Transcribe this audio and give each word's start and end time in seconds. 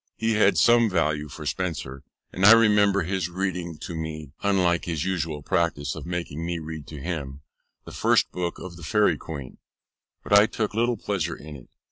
He 0.17 0.31
had 0.31 0.57
some 0.57 0.89
value 0.89 1.29
for 1.29 1.45
Spenser, 1.45 2.01
and 2.33 2.43
I 2.43 2.53
remember 2.53 3.03
his 3.03 3.29
reading 3.29 3.77
to 3.81 3.93
me 3.95 4.31
(unlike 4.41 4.85
his 4.85 5.05
usual 5.05 5.43
practice 5.43 5.93
of 5.93 6.07
making 6.07 6.43
me 6.43 6.57
read 6.57 6.87
to 6.87 6.99
him) 6.99 7.41
the 7.85 7.91
first 7.91 8.31
book 8.31 8.57
of 8.57 8.77
the 8.77 8.83
Fairie 8.83 9.19
Queene; 9.19 9.59
but 10.23 10.33
I 10.33 10.47
took 10.47 10.73
little 10.73 10.97
pleasure 10.97 11.35
in 11.35 11.55
it. 11.55 11.69